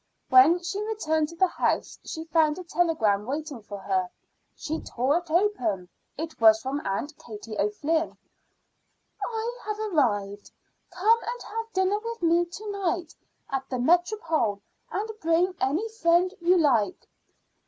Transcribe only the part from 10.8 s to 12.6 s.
Come and have dinner with me